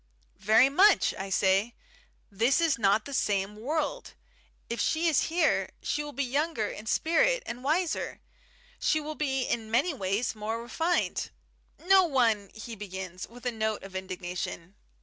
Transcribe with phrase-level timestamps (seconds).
[0.39, 1.75] "Very much," I say.
[2.31, 4.15] "This is not the same world.
[4.67, 8.19] If she is here, she will be younger in spirit and wiser.
[8.79, 11.29] She will be in many ways more refined"
[11.77, 14.73] "No one" he begins, with a note of indignation.